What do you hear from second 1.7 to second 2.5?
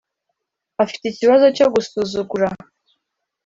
gusuzugura.